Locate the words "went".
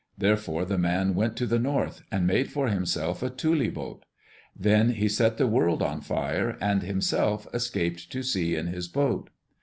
1.13-1.37